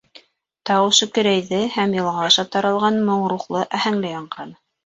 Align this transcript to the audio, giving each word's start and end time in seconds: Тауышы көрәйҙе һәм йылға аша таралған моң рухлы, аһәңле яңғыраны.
Тауышы 0.69 1.07
көрәйҙе 1.17 1.59
һәм 1.75 1.93
йылға 1.99 2.25
аша 2.31 2.47
таралған 2.57 2.99
моң 3.11 3.25
рухлы, 3.35 3.65
аһәңле 3.81 4.19
яңғыраны. 4.19 4.61